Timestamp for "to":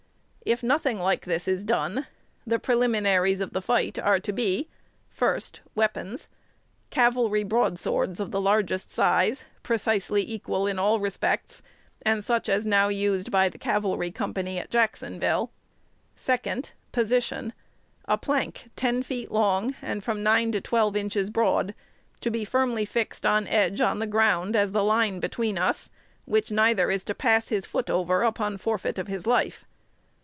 4.19-4.33, 20.53-20.59, 22.19-22.31, 27.03-27.13